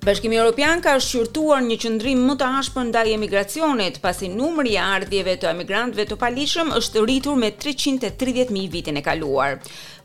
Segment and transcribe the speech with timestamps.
[0.00, 5.34] Bashkimi Europian ka shqyrtuar një qëndrim më të ashpër ndaj emigracionit, pasi numri i ardhjeve
[5.42, 9.58] të emigrantëve të palishëm është rritur me 330.000 vitin e kaluar.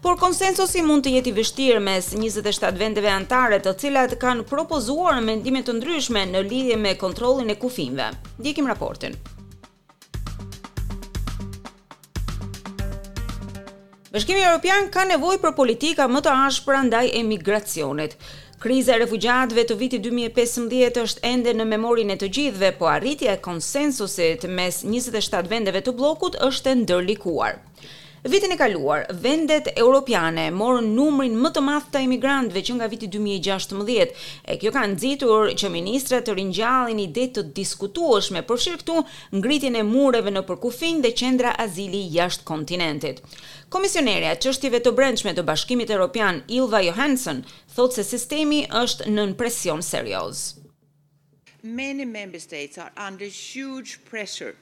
[0.04, 5.22] Por konsensusi mund të jetë i vështirë mes 27 vendeve anëtare, të cilat kanë propozuar
[5.30, 8.10] mendime të ndryshme në lidhje me kontrollin e kufimve.
[8.44, 9.16] Ndjekim raportin.
[14.16, 18.20] Bashkimi Europian ka nevojë për politika më të ashpra ndaj emigracionit.
[18.66, 23.36] Kriza e refugjatëve të vitit 2015 është ende në memorin e të gjithëve, po arritja
[23.36, 27.60] e konsensusit mes 27 vendeve të blokut është e ndërlikuar.
[28.32, 33.10] Vitin e kaluar, vendet europiane morën numrin më të madh të emigrantëve që nga viti
[33.16, 34.16] 2016.
[34.50, 38.98] E kjo ka nxitur që ministrat të ringjallin ide të diskutueshme, përfshirë këtu
[39.38, 43.22] ngritjen e mureve në përkufinj dhe qendra azili jashtë kontinentit.
[43.76, 47.46] Komisionerja e çështjeve të brendshme të Bashkimit Evropian, Ilva Johansson,
[47.78, 50.48] thotë se sistemi është nën presion serioz.
[51.62, 54.58] Many member states are under huge pressure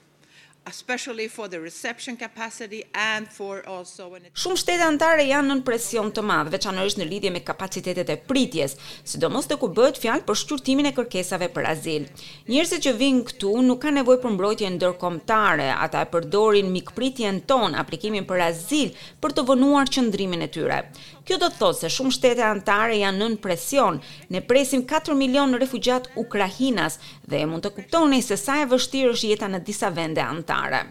[0.65, 5.61] especially for the reception capacity and for also when it Shumë shtete anëtare janë nën
[5.67, 10.25] presion të madh, veçanërisht në lidhje me kapacitetet e pritjes, sidomos të ku bëhet fjalë
[10.27, 12.05] për shkurtimin e kërkesave për azil.
[12.49, 17.75] Njerëzit që vijnë këtu nuk kanë nevojë për mbrojtje ndërkombëtare, ata e përdorin mikpritjen ton,
[17.83, 20.79] aplikimin për azil, për të vonuar qëndrimin e tyre.
[21.23, 23.99] Kjo do të thotë se shumë shtete anëtare janë nën presion.
[24.35, 26.97] Ne presim 4 milion refugjat ukrainas
[27.31, 30.81] dhe e mund të kuptoni se sa e vështirë është jeta në disa vende anëtare.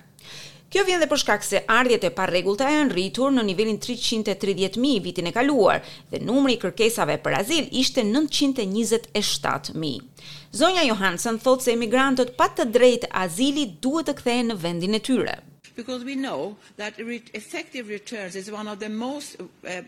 [0.73, 5.29] Kjo vjen dhe për shkak se ardhjet e parregullta janë rritur në nivelin 330.000 vitin
[5.29, 9.99] e kaluar dhe numri i kërkesave për azil ishte 927.000.
[10.63, 15.03] Zonja Johansen thotë se emigrantët pa të drejtë azili duhet të kthehen në vendin e
[15.11, 15.37] tyre.
[15.77, 16.95] Because we know that
[17.35, 19.85] effective returns is one of the most eh,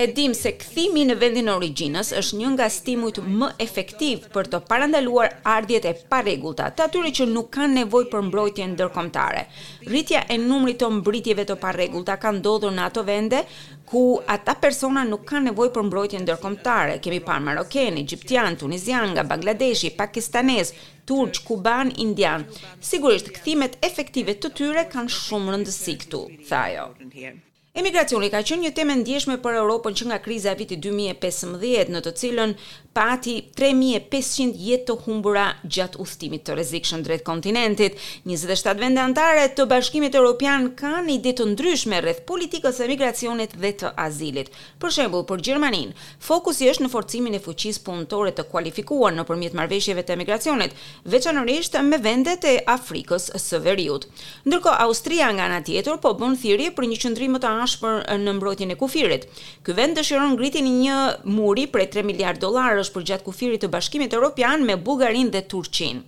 [0.00, 4.60] E dim se kthimi në vendin origjinës është një nga stimujt më efektiv për të
[4.70, 9.42] parandaluar ardhjet e parregullta, të atyre që nuk kanë nevojë për mbrojtje ndërkombëtare.
[9.90, 13.42] Rritja e numrit të mbritjeve të parregullta ka ndodhur në ato vende
[13.92, 14.04] ku
[14.36, 16.96] ata persona nuk kanë nevojë për mbrojtje ndërkombëtare.
[17.04, 20.72] Kemi parë marokenë, egjiptian, tunizian, nga Bangladeshi, pakistanez,
[21.04, 22.48] turq, kuban, indian.
[22.80, 26.92] Sigurisht, kthimet efektive të tyre kanë shumë rëndësi këtu, thajë.
[27.74, 32.02] Emigracioni ka qenë një temë ndjeshme për Europën që nga kriza e vitit 2015, në
[32.06, 32.52] të cilën
[32.94, 37.96] pati 3500 jetë të humbura gjatë udhëtimit të rrezikshëm drejt kontinentit.
[38.30, 43.72] 27 vende anëtare të Bashkimit Evropian kanë ide të ndryshme rreth politikës së emigracionit dhe
[43.82, 44.54] të azilit.
[44.78, 45.96] Për shembull, për Gjermaninë,
[46.28, 50.78] fokusi është në forcimin e fuqisë punëtore të kualifikuar nëpërmjet marrëveshjeve të emigracionit,
[51.10, 54.06] veçanërisht me vendet e Afrikës së Veriut.
[54.46, 58.18] Ndërkohë, Austria nga ana tjetër po bën thirrje për një qendrim më të dashur për
[58.20, 59.24] në mbrojtjen e kufirit.
[59.64, 60.98] Ky vend dëshiron ngritjen e një
[61.32, 66.02] muri prej 3 miliardë dollarësh për gjatë kufirit të Bashkimit Evropian me Bullgarinë dhe Turqinë.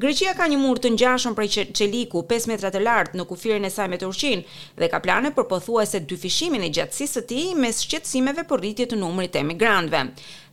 [0.00, 3.72] Greqia ka një mur të ngjashëm prej çeliku 5 metra të lartë në kufirin e
[3.74, 8.46] saj me Turqinë dhe ka plane për pothuajse dyfishimin e gjatësisë së tij mes shqetësimeve
[8.48, 10.06] për rritje të numrit të emigrantëve.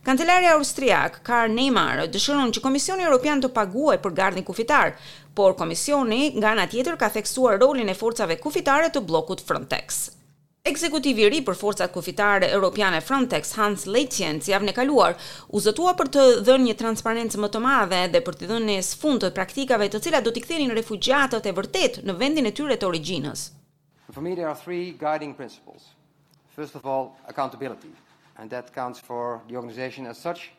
[0.08, 4.94] Kancelaria austriak Karl Neymar dëshiron që Komisioni Evropian të paguajë për gardhin kufitar,
[5.36, 10.08] por Komisioni nga ana tjetër ka theksuar rolin e forcave kufitare të bllokut Frontex.
[10.68, 15.14] Ekzekutivi i ri për forcat kufitare europiane Frontex Hans Leitjen si javën e kaluar
[15.56, 18.82] u zotua për të dhënë një transparencë më të madhe dhe për të dhënë në
[18.90, 22.76] sfond të praktikave të cilat do të kthenin refugjatët e vërtet në vendin e tyre
[22.82, 23.46] të origjinës.
[24.12, 25.88] For me there are three guiding principles.
[26.58, 27.94] First of all, accountability,
[28.36, 30.50] and that counts for the organization as such.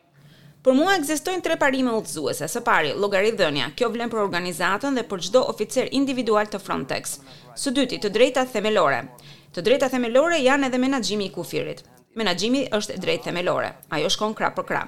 [0.66, 2.50] Për mua ekzistojnë tre parime udhëzuese.
[2.56, 3.70] Së pari, llogaridhënia.
[3.78, 7.14] Kjo vlen për organizatën dhe për çdo oficer individual të Frontex.
[7.62, 9.04] Së dyti, të drejtat themelore.
[9.50, 11.80] Të drejta themelore janë edhe menaxhimi i kufirit.
[12.20, 14.84] Menaxhimi është drejtë themelore, ajo shkon krah për krah.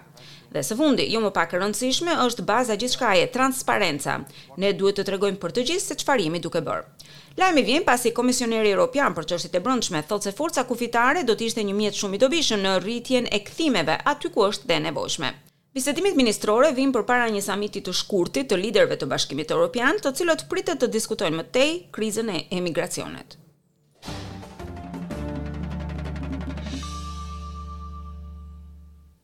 [0.54, 4.14] Dhe së fundi, jo më pak e rëndësishme, është baza gjithçka e transparenca.
[4.62, 7.10] Ne duhet të tregojmë për të gjithë se çfarë jemi duke bërë.
[7.42, 11.48] Lajmi vjen pasi Komisioneri Europian për çështjet e brendshme thotë se forca kufitare do të
[11.50, 15.34] ishte një mjet shumë i dobishëm në rritjen e kthimeve aty ku është dhe nevojshme.
[15.74, 20.46] Bisedimet ministrore vin përpara një samiti të shkurtit të liderëve të Bashkimit Evropian, të cilët
[20.54, 23.41] pritet të diskutojnë më tej krizën e emigracionit.